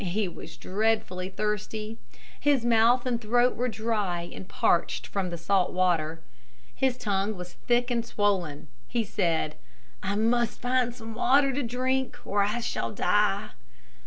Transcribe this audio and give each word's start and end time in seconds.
He 0.03 0.27
was 0.27 0.57
dreadfully 0.57 1.29
thirsty. 1.29 1.99
His 2.39 2.65
mouth 2.65 3.05
and 3.05 3.21
throat 3.21 3.55
were 3.55 3.67
dry 3.67 4.23
and 4.33 4.49
parched 4.49 5.05
from 5.05 5.29
the 5.29 5.37
salt 5.37 5.73
water. 5.73 6.23
His 6.73 6.97
tongue 6.97 7.35
was 7.37 7.53
thick 7.53 7.91
and 7.91 8.03
swollen. 8.03 8.67
He 8.87 9.03
said, 9.03 9.57
"I 10.01 10.15
must 10.15 10.59
find 10.59 10.95
some 10.95 11.13
water 11.13 11.53
to 11.53 11.61
drink 11.61 12.17
or 12.25 12.41
I 12.41 12.61
shall 12.61 12.89
die!" 12.91 13.49